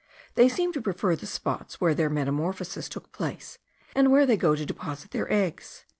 They 0.33 0.49
seem 0.49 0.73
to 0.73 0.81
prefer 0.81 1.15
the 1.15 1.27
spots 1.27 1.79
where 1.79 1.93
their 1.93 2.09
metamorphosis 2.09 2.89
took 2.89 3.11
place, 3.11 3.59
and 3.95 4.09
where 4.11 4.25
they 4.25 4.35
go 4.35 4.55
to 4.55 4.65
deposit 4.65 5.11
their 5.11 5.31
eggs. 5.31 5.85